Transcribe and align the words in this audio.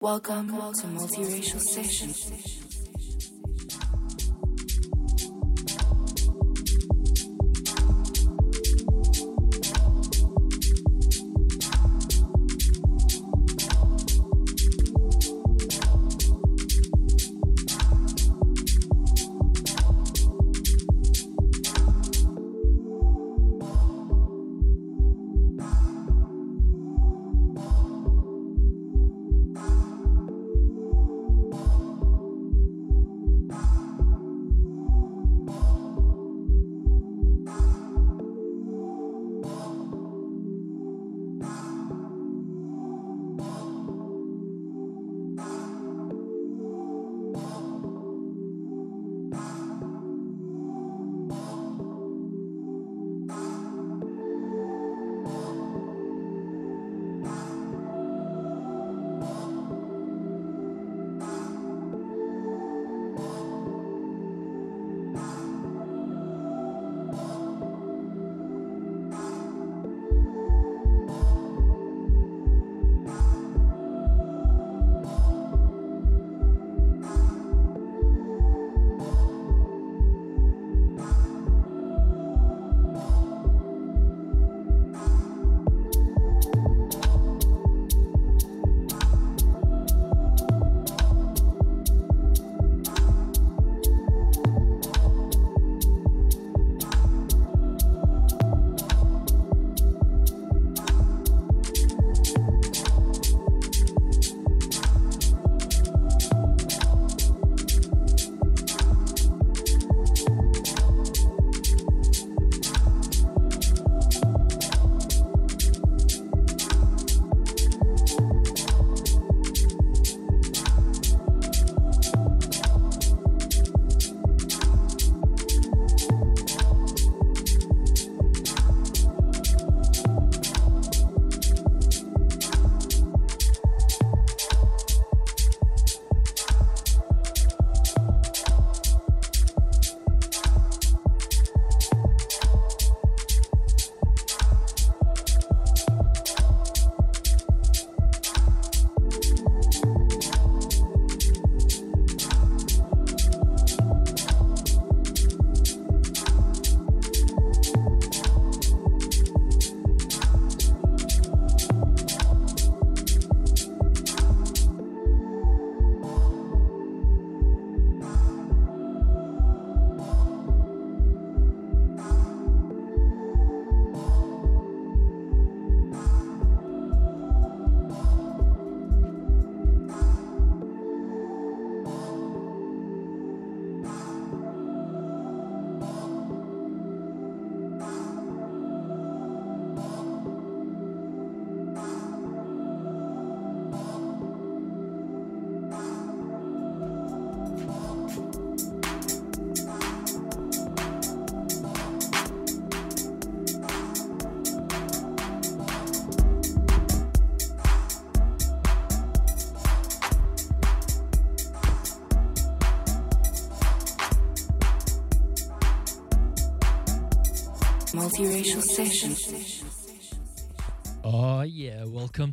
Welcome 0.00 0.46
to 0.46 0.86
Multiracial 0.86 1.60
Sessions. 1.60 2.87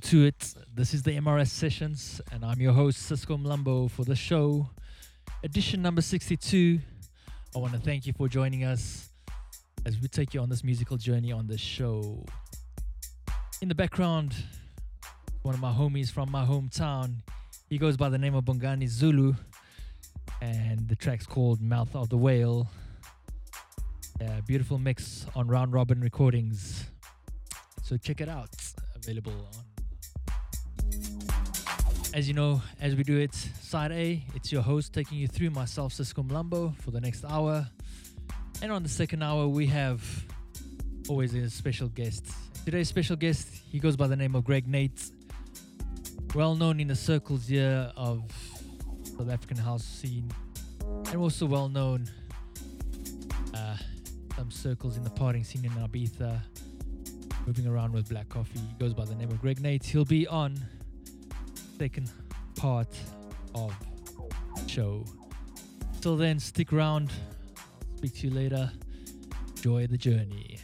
To 0.05 0.23
it. 0.23 0.53
This 0.71 0.93
is 0.93 1.01
the 1.01 1.11
MRS 1.11 1.47
Sessions, 1.47 2.21
and 2.31 2.45
I'm 2.45 2.61
your 2.61 2.73
host, 2.73 3.11
Sisco 3.11 3.41
Mlambo, 3.41 3.89
for 3.89 4.03
the 4.05 4.15
show, 4.15 4.69
edition 5.43 5.81
number 5.81 6.01
62. 6.01 6.79
I 7.55 7.57
want 7.57 7.73
to 7.73 7.79
thank 7.79 8.05
you 8.05 8.13
for 8.13 8.27
joining 8.27 8.65
us 8.65 9.09
as 9.83 9.99
we 9.99 10.07
take 10.07 10.35
you 10.35 10.41
on 10.41 10.49
this 10.49 10.63
musical 10.63 10.97
journey 10.97 11.31
on 11.31 11.47
the 11.47 11.57
show. 11.57 12.23
In 13.63 13.67
the 13.67 13.73
background, 13.73 14.35
one 15.41 15.55
of 15.55 15.59
my 15.59 15.71
homies 15.71 16.11
from 16.11 16.29
my 16.29 16.45
hometown, 16.45 17.15
he 17.67 17.79
goes 17.79 17.97
by 17.97 18.09
the 18.09 18.19
name 18.19 18.35
of 18.35 18.45
Bongani 18.45 18.87
Zulu, 18.87 19.33
and 20.39 20.87
the 20.87 20.95
track's 20.95 21.25
called 21.25 21.61
Mouth 21.61 21.95
of 21.95 22.09
the 22.09 22.17
Whale. 22.17 22.67
Yeah, 24.21 24.39
beautiful 24.45 24.77
mix 24.77 25.25
on 25.35 25.47
Round 25.47 25.73
Robin 25.73 25.99
Recordings. 25.99 26.85
So 27.81 27.97
check 27.97 28.21
it 28.21 28.29
out. 28.29 28.55
Available 28.95 29.33
on. 29.33 29.74
As 32.15 32.29
you 32.29 32.33
know, 32.33 32.61
as 32.79 32.95
we 32.95 33.03
do 33.03 33.17
it, 33.17 33.35
side 33.35 33.91
A, 33.91 34.23
it's 34.33 34.49
your 34.49 34.61
host 34.61 34.93
taking 34.93 35.17
you 35.17 35.27
through 35.27 35.49
myself, 35.49 35.91
Sisco 35.91 36.25
Mlambo, 36.25 36.73
for 36.77 36.91
the 36.91 37.01
next 37.01 37.25
hour. 37.25 37.67
And 38.61 38.71
on 38.71 38.83
the 38.83 38.89
second 38.89 39.21
hour, 39.21 39.49
we 39.49 39.65
have 39.65 40.01
always 41.09 41.35
a 41.35 41.49
special 41.49 41.89
guest. 41.89 42.25
Today's 42.63 42.87
special 42.87 43.17
guest, 43.17 43.49
he 43.69 43.79
goes 43.79 43.97
by 43.97 44.07
the 44.07 44.15
name 44.15 44.33
of 44.33 44.45
Greg 44.45 44.65
Nate, 44.65 45.11
well 46.33 46.55
known 46.55 46.79
in 46.79 46.87
the 46.87 46.95
circles 46.95 47.47
here 47.47 47.91
of 47.97 48.23
South 49.17 49.29
African 49.29 49.57
house 49.57 49.83
scene, 49.83 50.31
and 51.07 51.17
also 51.17 51.45
well 51.45 51.67
known 51.67 52.07
uh, 53.53 53.75
some 54.37 54.51
circles 54.51 54.95
in 54.95 55.03
the 55.03 55.09
partying 55.09 55.45
scene 55.45 55.65
in 55.65 55.71
Ibiza, 55.71 56.39
moving 57.45 57.67
around 57.67 57.91
with 57.91 58.07
black 58.07 58.29
coffee. 58.29 58.59
He 58.59 58.79
goes 58.79 58.93
by 58.93 59.03
the 59.03 59.15
name 59.15 59.31
of 59.31 59.41
Greg 59.41 59.59
Nate. 59.59 59.83
He'll 59.83 60.05
be 60.05 60.25
on 60.27 60.57
second 61.77 62.09
part 62.55 62.87
of 63.53 63.73
the 64.55 64.69
show. 64.69 65.03
Till 66.01 66.15
then, 66.15 66.39
stick 66.39 66.71
around. 66.71 67.11
I'll 67.57 67.97
speak 67.97 68.15
to 68.15 68.27
you 68.27 68.33
later. 68.33 68.71
Enjoy 69.57 69.87
the 69.87 69.97
journey. 69.97 70.54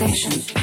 Multiracial 0.00 0.59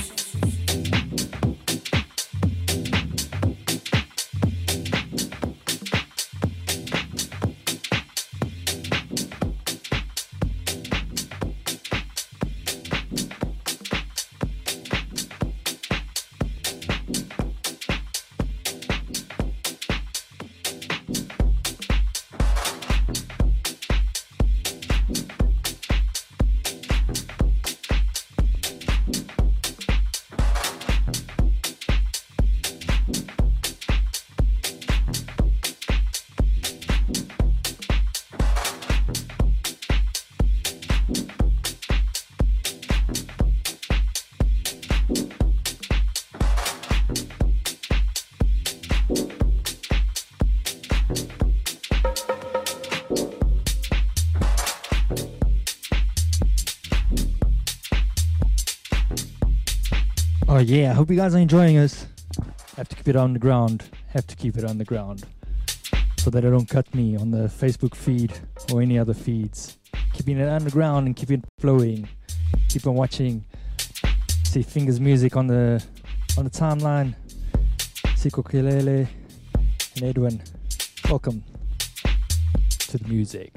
Oh 60.58 60.62
yeah, 60.62 60.90
I 60.90 60.96
hope 60.96 61.12
you 61.12 61.16
guys 61.16 61.36
are 61.36 61.38
enjoying 61.38 61.78
us. 61.78 62.08
Have 62.78 62.90
to 62.90 62.96
keep 62.96 63.08
it 63.10 63.16
on 63.16 63.32
the 63.32 63.38
ground. 63.38 63.92
Have 64.08 64.26
to 64.26 64.36
keep 64.36 64.58
it 64.58 64.66
on 64.66 64.80
the 64.80 64.84
ground. 64.84 65.24
So 66.18 66.32
that 66.32 66.44
I 66.44 66.50
don't 66.50 66.68
cut 66.68 66.96
me 66.96 67.16
on 67.16 67.30
the 67.30 67.48
Facebook 67.48 67.94
feed 67.94 68.34
or 68.74 68.82
any 68.82 68.98
other 68.98 69.14
feeds. 69.14 69.78
Keeping 70.14 70.40
it 70.40 70.50
underground 70.50 71.06
and 71.06 71.16
keeping 71.16 71.44
it 71.44 71.46
flowing. 71.60 72.10
Keep 72.70 72.88
on 72.88 72.96
watching. 72.96 73.46
See 74.46 74.64
Fingers 74.64 75.00
Music 75.00 75.38
on 75.38 75.46
the 75.46 75.86
on 76.40 76.46
the 76.46 76.50
timeline. 76.50 77.14
Siko 78.16 78.44
Kilele 78.44 79.08
and 79.96 80.04
Edwin. 80.04 80.42
Welcome 81.08 81.44
to 82.80 82.98
the 82.98 83.08
music. 83.08 83.57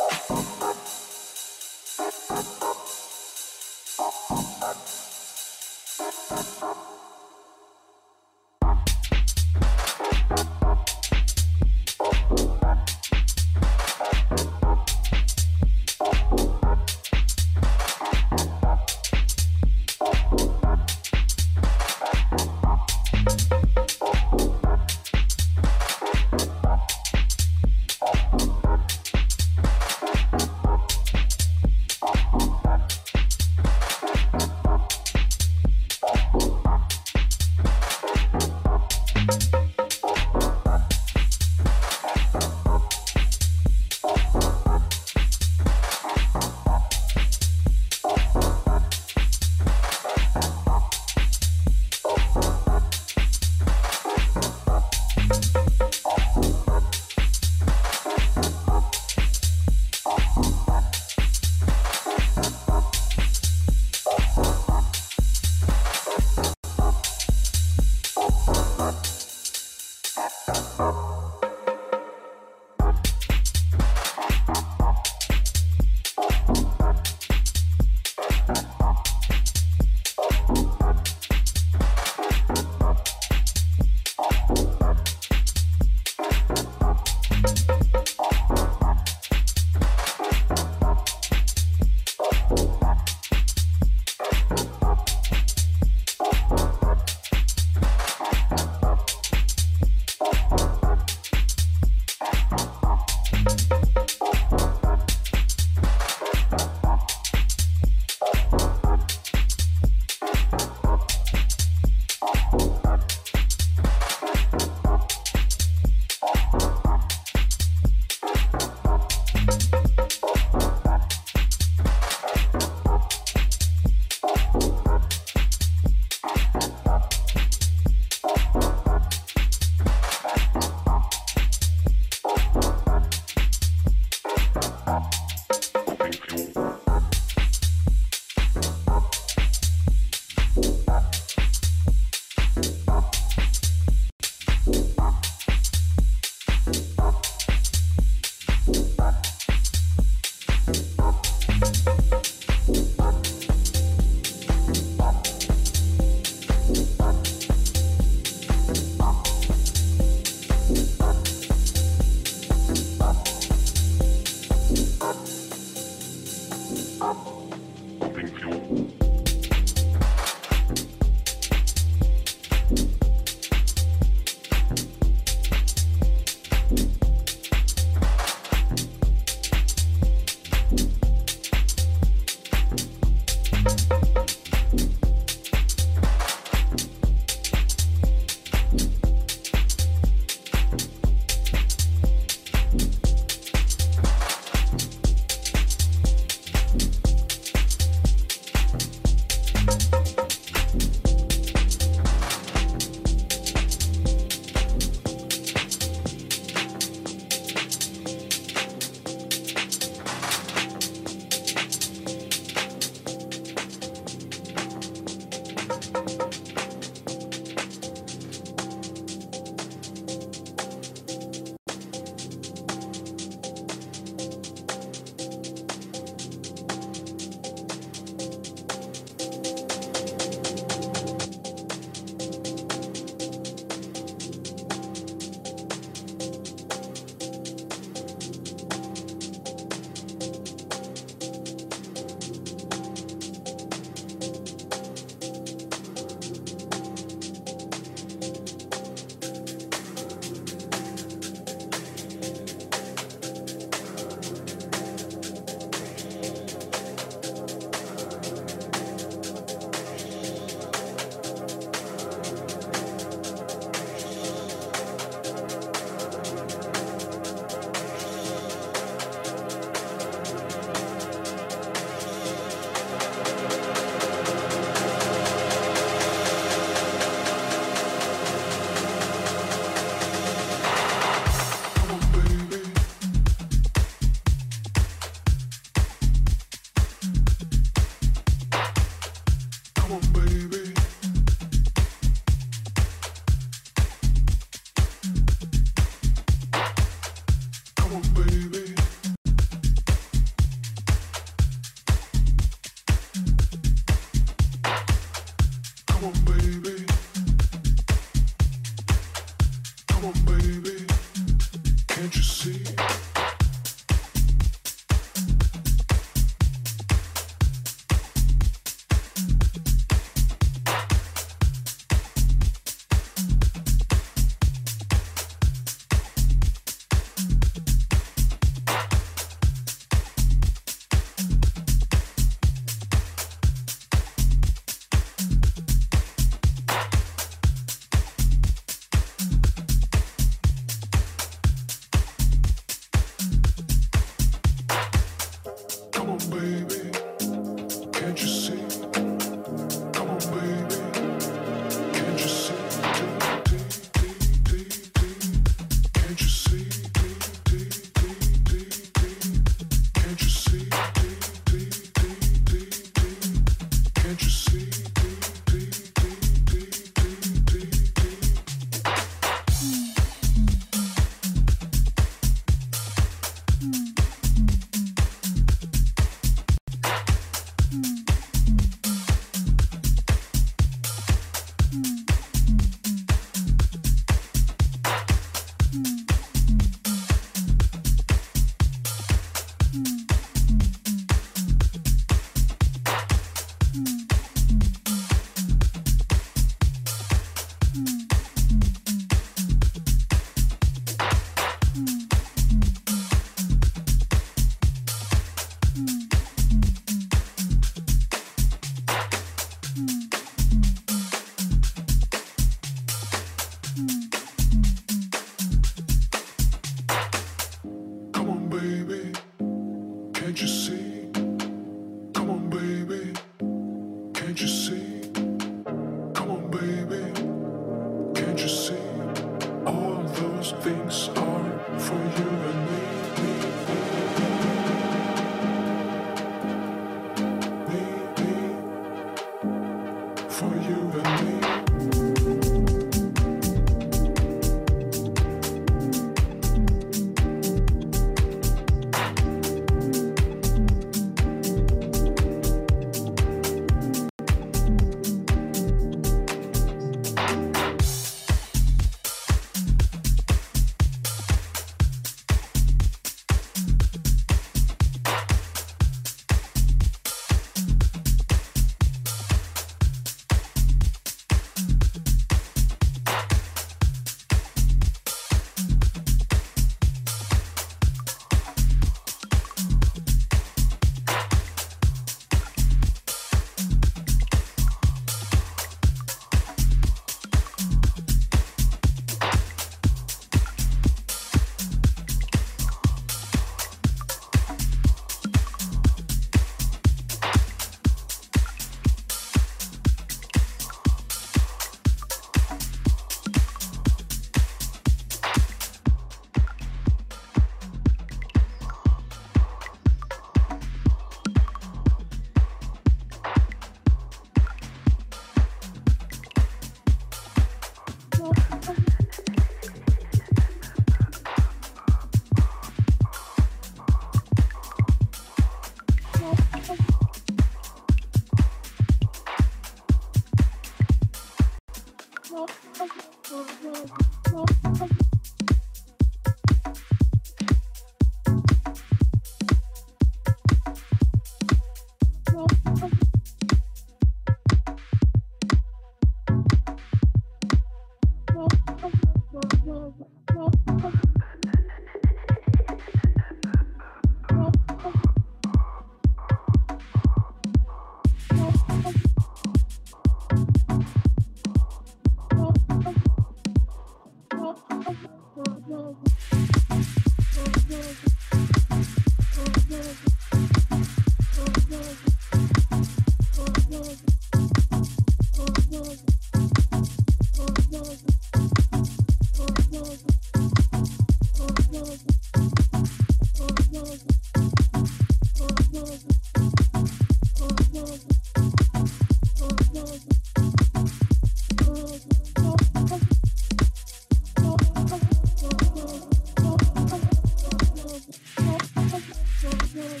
Do 599.94 600.00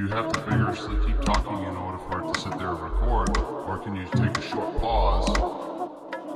you 0.00 0.08
have 0.08 0.32
to 0.32 0.40
vigorously 0.40 0.96
keep 1.06 1.20
talking 1.20 1.62
in 1.62 1.76
order 1.76 1.98
for 1.98 2.24
it 2.24 2.34
to 2.34 2.40
sit 2.40 2.58
there 2.58 2.70
and 2.70 2.82
record, 2.82 3.38
or 3.38 3.78
can 3.78 3.94
you 3.94 4.08
take 4.16 4.36
a 4.36 4.42
short 4.42 4.80
pause? 4.80 5.73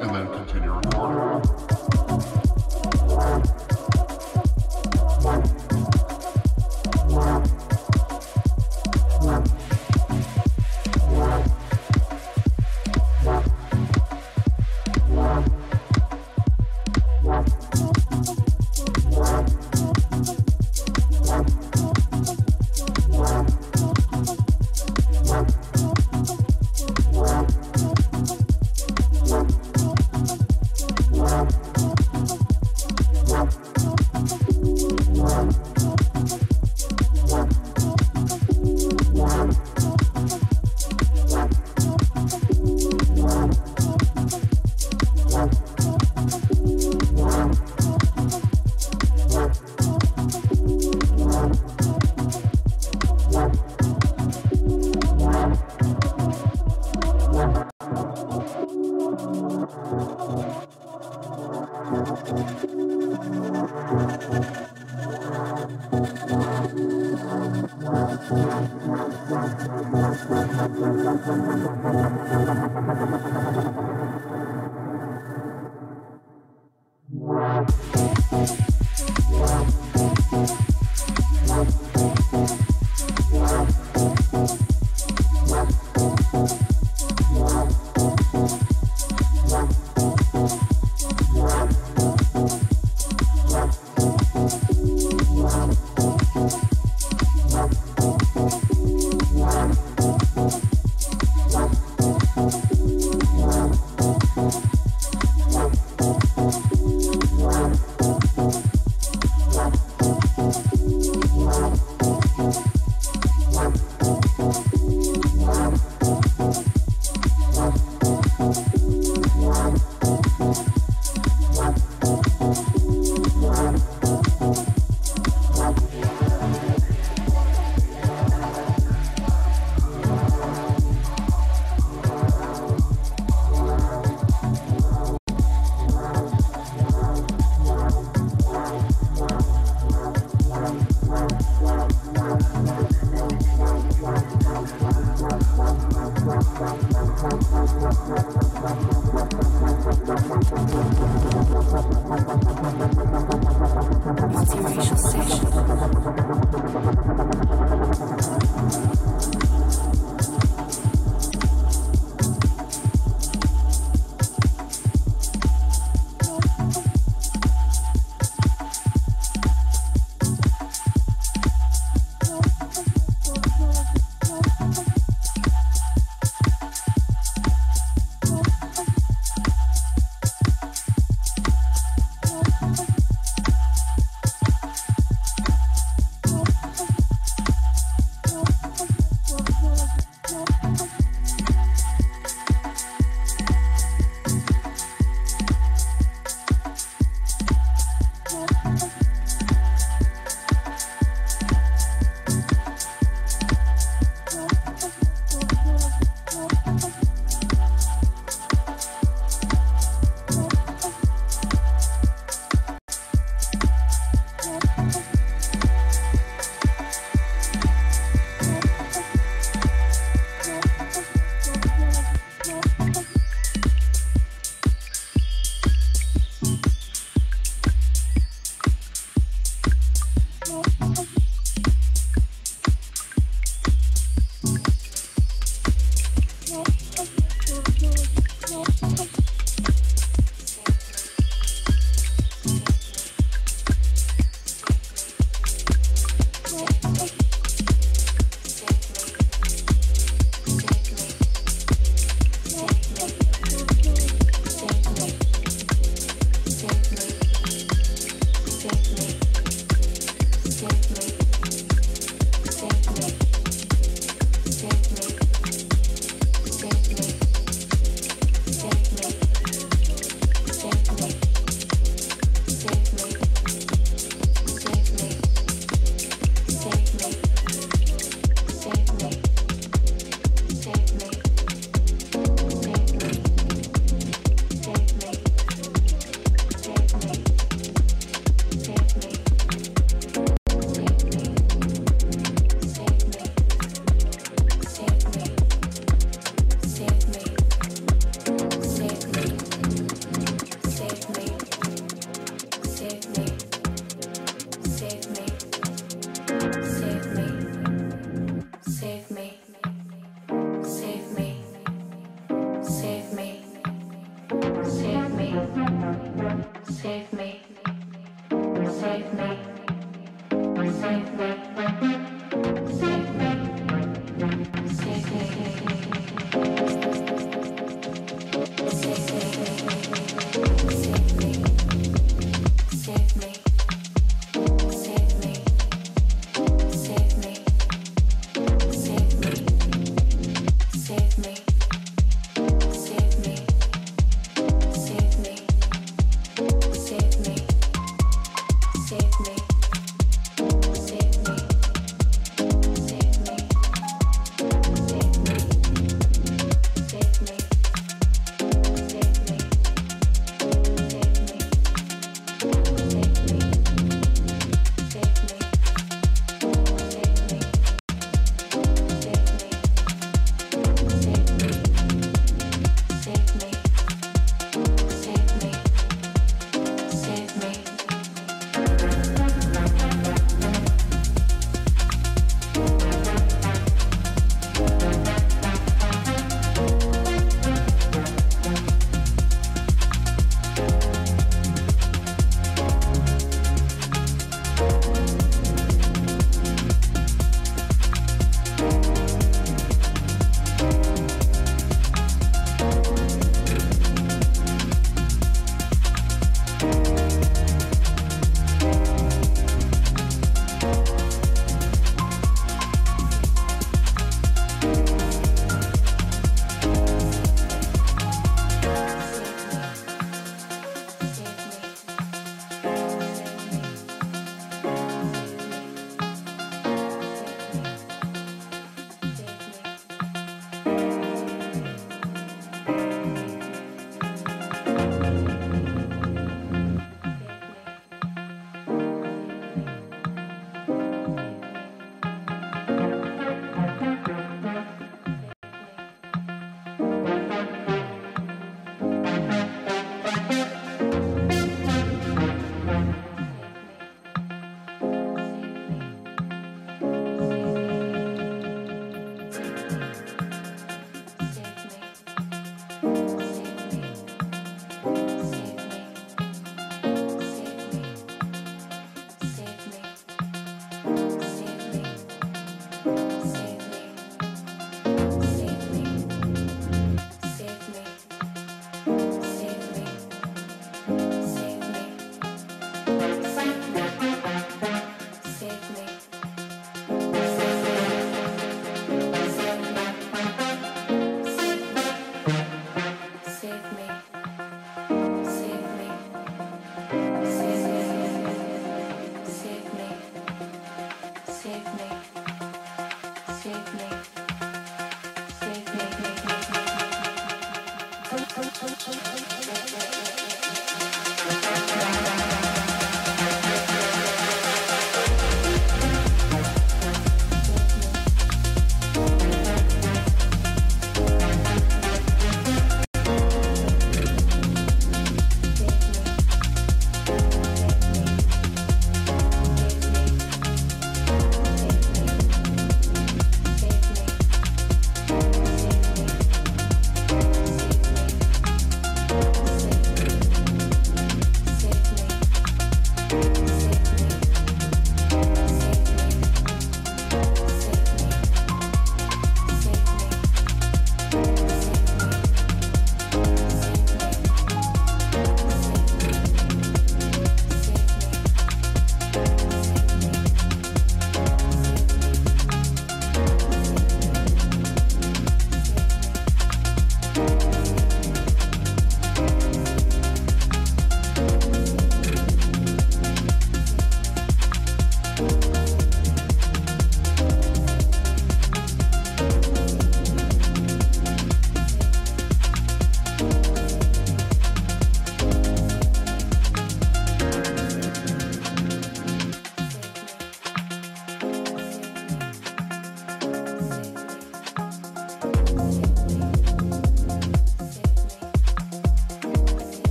And 0.00 0.14
then 0.14 0.26
continue 0.28 0.72
recording? 0.72 1.40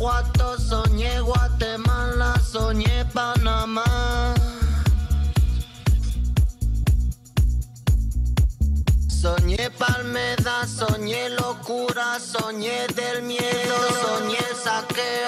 Guanajuato, 0.00 0.58
soñé 0.58 1.20
Guatemala, 1.20 2.34
soñé 2.40 3.04
Panamá. 3.12 4.34
Soñé 9.08 9.70
palmeda, 9.72 10.66
soñé 10.66 11.28
locura, 11.28 12.18
soñé 12.18 12.86
del 12.96 13.24
miedo, 13.24 13.76
soñé 14.02 14.42
saqueo. 14.64 15.19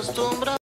acostumbra 0.00 0.59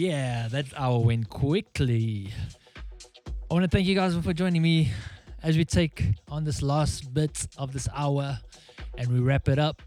Yeah, 0.00 0.48
that 0.48 0.64
hour 0.78 0.98
went 0.98 1.28
quickly. 1.28 2.32
I 3.50 3.52
want 3.52 3.64
to 3.64 3.68
thank 3.68 3.86
you 3.86 3.94
guys 3.94 4.16
for 4.16 4.32
joining 4.32 4.62
me 4.62 4.90
as 5.42 5.58
we 5.58 5.66
take 5.66 6.02
on 6.30 6.42
this 6.42 6.62
last 6.62 7.12
bit 7.12 7.46
of 7.58 7.74
this 7.74 7.86
hour 7.94 8.38
and 8.96 9.12
we 9.12 9.20
wrap 9.20 9.46
it 9.46 9.58
up. 9.58 9.82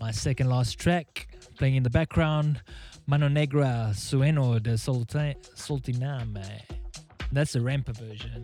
My 0.00 0.10
second 0.10 0.48
last 0.48 0.80
track 0.80 1.28
playing 1.56 1.76
in 1.76 1.84
the 1.84 1.88
background 1.88 2.60
Mano 3.06 3.28
Negra 3.28 3.92
Sueno 3.94 4.58
de 4.58 4.72
Solta-. 4.72 5.36
That's 7.30 7.54
a 7.54 7.60
Rampa 7.60 7.96
version. 7.96 8.42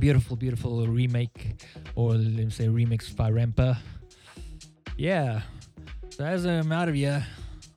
Beautiful, 0.00 0.34
beautiful 0.34 0.84
remake, 0.88 1.62
or 1.94 2.14
let 2.14 2.44
me 2.44 2.50
say 2.50 2.66
remix 2.66 3.14
by 3.14 3.30
Rampa. 3.30 3.78
Yeah. 4.96 5.42
So 6.10 6.24
as 6.24 6.44
I'm 6.44 6.72
out 6.72 6.88
of 6.88 6.96
here, 6.96 7.24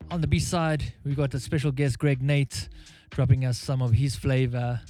on 0.09 0.21
the 0.21 0.27
B 0.27 0.39
side, 0.39 0.94
we 1.05 1.13
got 1.13 1.33
a 1.35 1.39
special 1.39 1.71
guest, 1.71 1.99
Greg 1.99 2.21
Nate, 2.21 2.67
dropping 3.11 3.45
us 3.45 3.59
some 3.59 3.81
of 3.81 3.91
his 3.91 4.15
flavor 4.15 4.81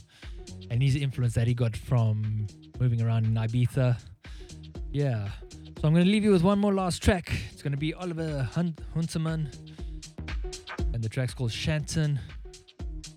and 0.71 0.81
his 0.81 0.95
influence 0.95 1.33
that 1.33 1.45
he 1.45 1.53
got 1.53 1.75
from 1.75 2.47
moving 2.79 3.01
around 3.01 3.25
in 3.25 3.33
Ibiza. 3.33 3.99
Yeah. 4.91 5.27
So 5.79 5.87
I'm 5.87 5.93
going 5.93 6.05
to 6.05 6.09
leave 6.09 6.23
you 6.23 6.31
with 6.31 6.41
one 6.41 6.57
more 6.57 6.73
last 6.73 7.03
track. 7.03 7.31
It's 7.51 7.61
going 7.61 7.73
to 7.73 7.77
be 7.77 7.93
Oliver 7.93 8.43
Hunt- 8.53 8.79
Huntemann, 8.95 9.53
and 10.93 11.03
the 11.03 11.09
track's 11.09 11.33
called 11.33 11.51
Shanton. 11.51 12.17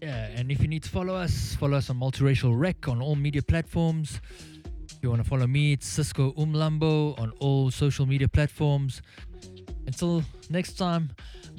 Yeah, 0.02 0.26
and 0.34 0.50
if 0.50 0.60
you 0.60 0.68
need 0.68 0.82
to 0.82 0.90
follow 0.90 1.14
us, 1.14 1.54
follow 1.54 1.76
us 1.76 1.90
on 1.90 1.98
Multiracial 2.00 2.58
Rec 2.58 2.88
on 2.88 3.00
all 3.00 3.14
media 3.14 3.42
platforms. 3.42 4.20
If 4.90 4.98
you 5.02 5.10
want 5.10 5.22
to 5.22 5.28
follow 5.28 5.46
me, 5.46 5.72
it's 5.72 5.88
Sisco 5.98 6.36
Umlambo 6.36 7.18
on 7.20 7.30
all 7.38 7.70
social 7.70 8.06
media 8.06 8.26
platforms. 8.28 9.02
Until 9.86 10.24
next 10.50 10.72
time, 10.74 11.10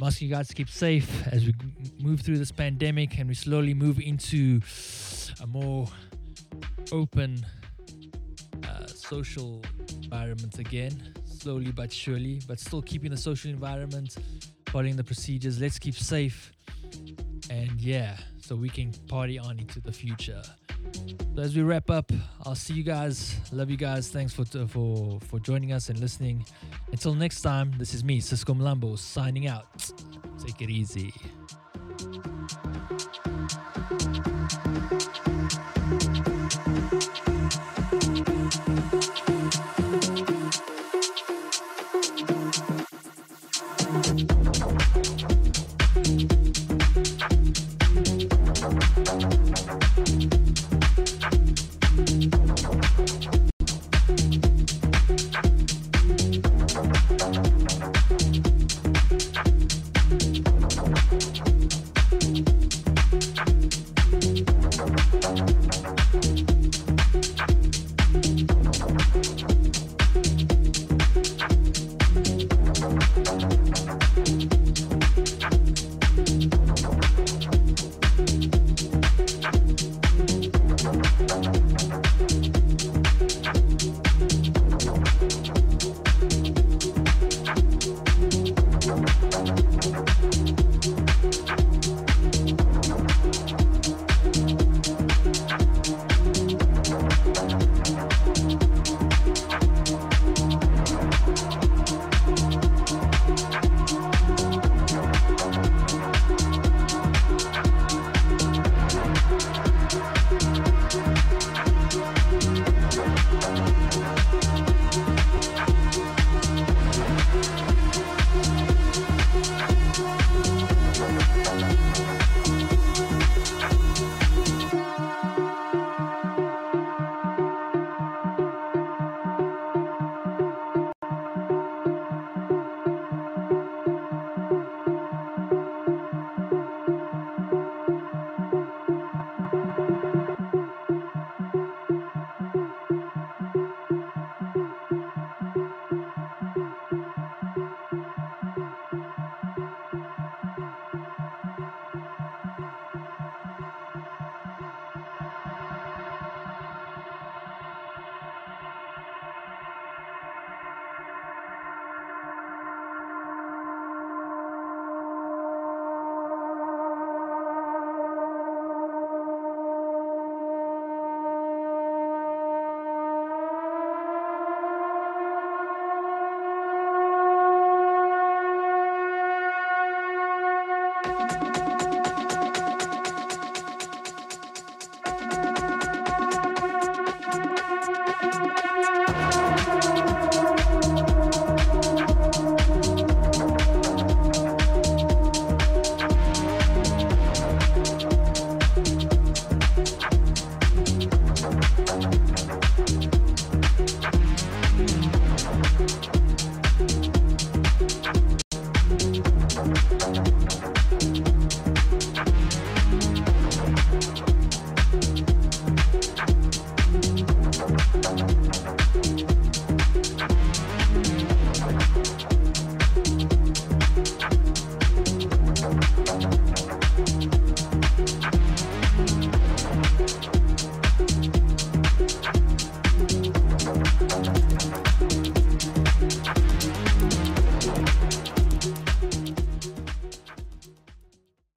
Asking 0.01 0.29
you 0.29 0.33
guys 0.33 0.47
to 0.47 0.55
keep 0.55 0.69
safe 0.69 1.27
as 1.27 1.45
we 1.45 1.53
move 2.01 2.21
through 2.21 2.37
this 2.37 2.51
pandemic 2.51 3.19
and 3.19 3.27
we 3.27 3.35
slowly 3.35 3.73
move 3.73 3.99
into 3.99 4.61
a 5.41 5.45
more 5.45 5.87
open 6.91 7.45
uh, 8.63 8.87
social 8.87 9.61
environment 10.01 10.57
again, 10.57 11.13
slowly 11.25 11.71
but 11.71 11.91
surely, 11.91 12.39
but 12.47 12.59
still 12.59 12.81
keeping 12.81 13.11
the 13.11 13.17
social 13.17 13.51
environment, 13.51 14.15
following 14.67 14.95
the 14.95 15.03
procedures. 15.03 15.59
Let's 15.59 15.77
keep 15.77 15.95
safe. 15.95 16.53
And 17.49 17.81
yeah, 17.81 18.17
so 18.41 18.55
we 18.55 18.69
can 18.69 18.91
party 19.07 19.39
on 19.39 19.59
into 19.59 19.79
the 19.81 19.91
future. 19.91 20.41
So 21.35 21.41
as 21.41 21.55
we 21.55 21.61
wrap 21.61 21.89
up, 21.89 22.11
I'll 22.45 22.55
see 22.55 22.73
you 22.73 22.83
guys. 22.83 23.37
Love 23.51 23.69
you 23.69 23.77
guys. 23.77 24.09
Thanks 24.09 24.33
for 24.33 24.45
for 24.45 25.19
for 25.21 25.39
joining 25.39 25.73
us 25.73 25.89
and 25.89 25.99
listening. 25.99 26.45
Until 26.91 27.13
next 27.13 27.41
time, 27.41 27.73
this 27.77 27.93
is 27.93 28.03
me, 28.03 28.21
Sisco 28.21 28.55
Mlambo, 28.55 28.97
signing 28.97 29.47
out. 29.47 29.67
Take 30.45 30.61
it 30.61 30.69
easy. 30.69 31.13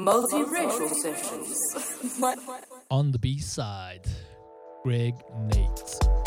Multiracial 0.02 0.90
sessions. 0.90 2.22
On 2.90 3.12
the 3.12 3.18
B 3.20 3.38
side, 3.38 4.08
Greg 4.82 5.14
Nate. 5.46 6.21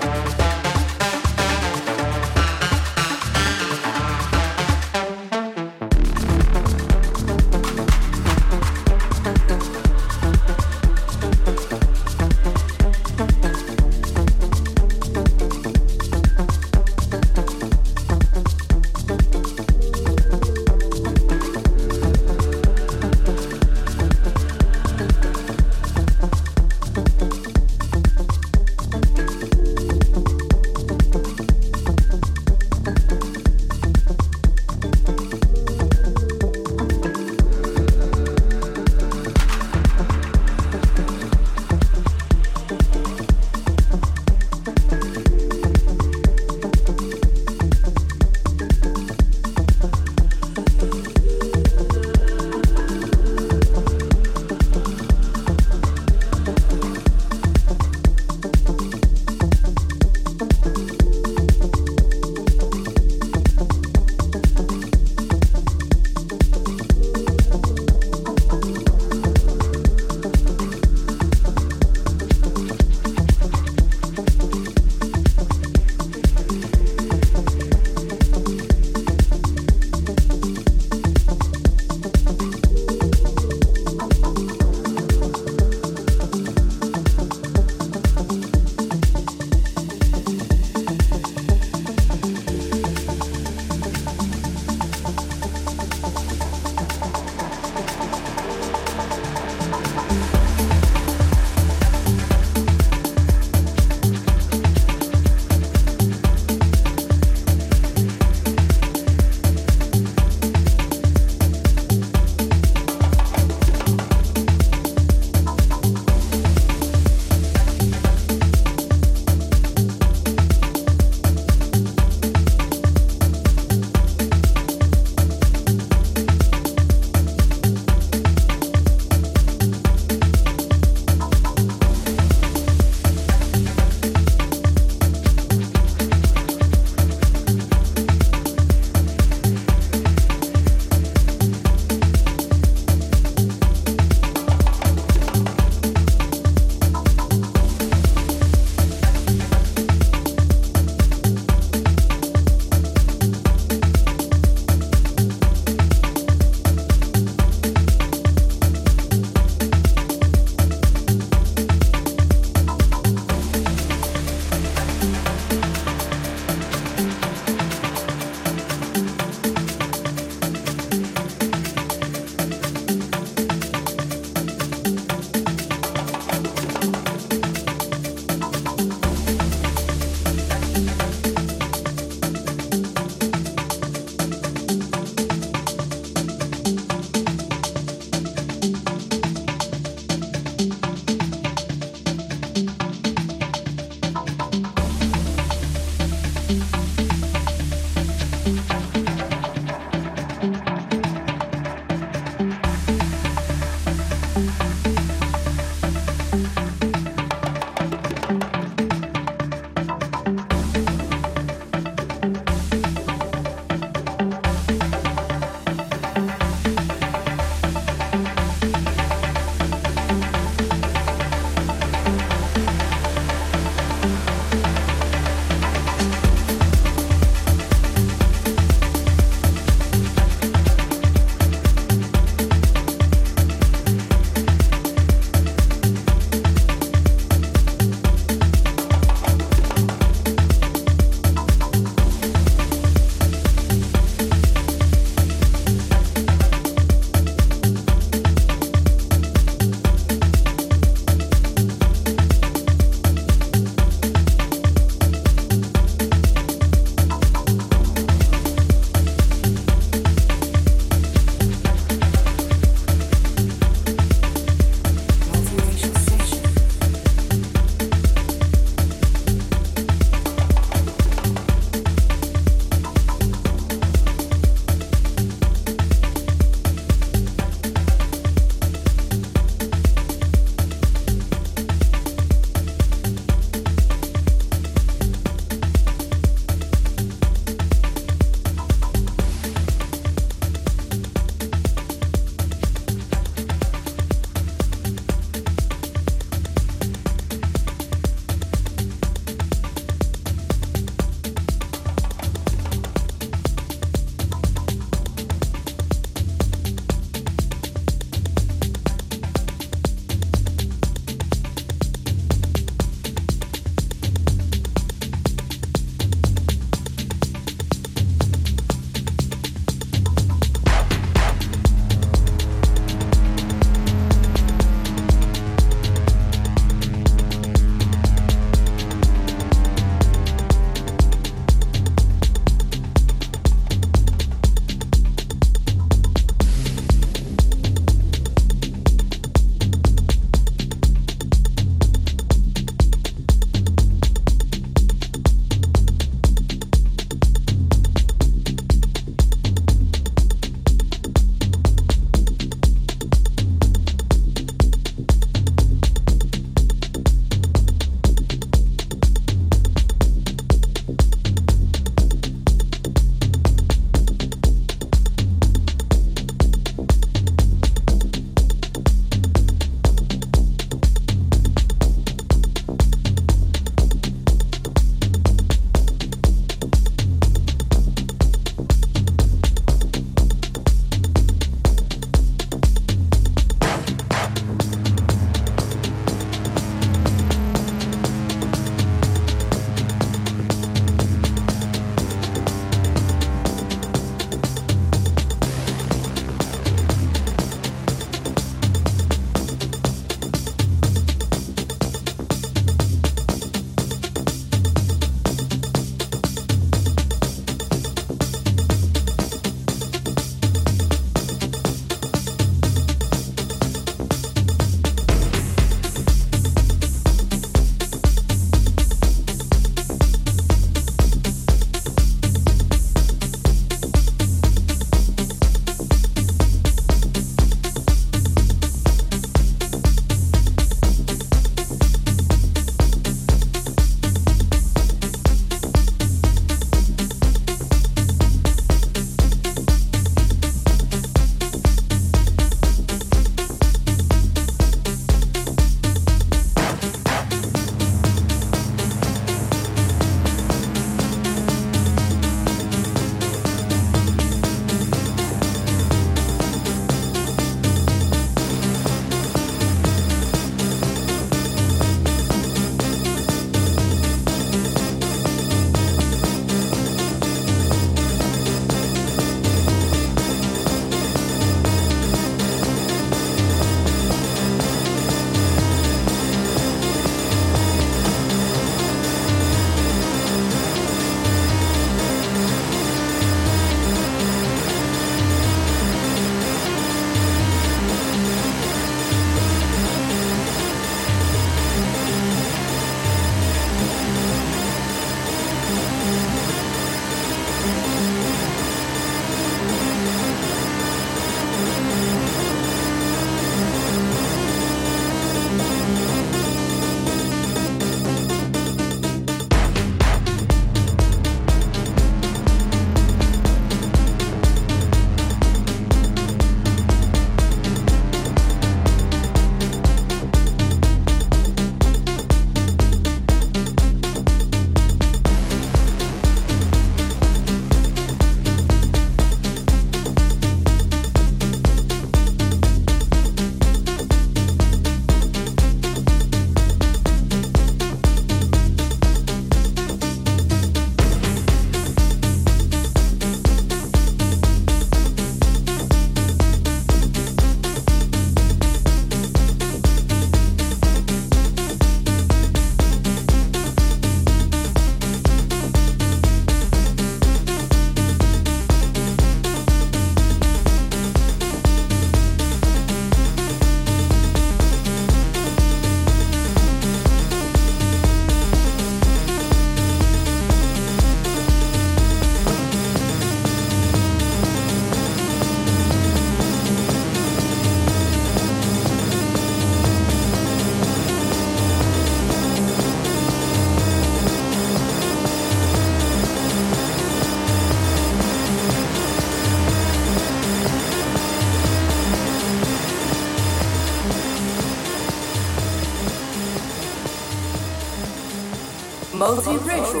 Multiracial 599.51 600.00